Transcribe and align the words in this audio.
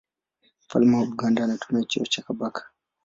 Mfalme 0.65 0.97
wa 0.97 1.05
Buganda 1.05 1.43
anatumia 1.43 1.85
cheo 1.85 2.05
cha 2.05 2.21
Kabaka. 2.21 2.69